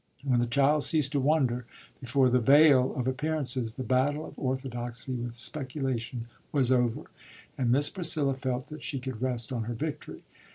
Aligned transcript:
When 0.23 0.39
the 0.39 0.47
child 0.47 0.81
ceased 0.81 1.11
to 1.11 1.19
wonder 1.19 1.67
before 1.99 2.31
the 2.31 2.39
veil 2.39 2.91
of 2.95 3.05
appearances, 3.05 3.73
the 3.75 3.83
battle 3.83 4.25
of 4.25 4.33
orthodoxy 4.35 5.13
with 5.13 5.35
speculation 5.35 6.25
was 6.51 6.71
over, 6.71 7.03
and 7.55 7.71
Miss 7.71 7.91
Priscilla 7.91 8.33
felt 8.33 8.69
that 8.69 8.81
she 8.81 8.97
could 8.97 9.21
rest 9.21 9.53
on 9.53 9.65
her 9.65 9.75
victory. 9.75 10.23